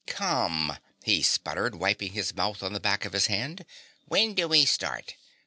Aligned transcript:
"Come," 0.07 0.79
he 1.03 1.21
sputtered, 1.21 1.75
wiping 1.75 2.13
his 2.13 2.33
mouth 2.33 2.63
on 2.63 2.73
the 2.73 2.79
back 2.79 3.05
of 3.05 3.13
his 3.13 3.27
hand. 3.27 3.63
"When 4.07 4.33
do 4.33 4.47
we 4.47 4.65
start? 4.65 5.13